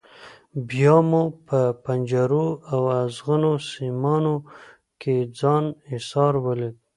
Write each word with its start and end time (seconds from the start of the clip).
بیا 0.69 0.95
مو 1.09 1.23
په 1.47 1.59
پنجرو 1.83 2.45
او 2.71 2.81
ازغنو 3.01 3.53
سیمانو 3.69 4.35
کې 5.01 5.15
ځان 5.39 5.65
ایسار 5.91 6.33
ولید. 6.45 6.75